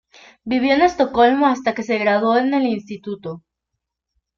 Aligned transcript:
Vivió 0.43 0.73
en 0.73 0.81
Estocolmo 0.81 1.45
hasta 1.45 1.75
que 1.75 1.83
se 1.83 1.99
graduó 1.99 2.35
en 2.35 2.55
el 2.55 2.63
instituto. 2.65 3.43